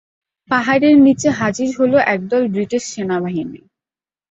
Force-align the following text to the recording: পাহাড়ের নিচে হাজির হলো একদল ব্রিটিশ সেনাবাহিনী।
পাহাড়ের 0.49 0.95
নিচে 1.05 1.29
হাজির 1.39 1.69
হলো 1.79 1.97
একদল 2.13 2.43
ব্রিটিশ 2.53 2.83
সেনাবাহিনী। 2.93 3.61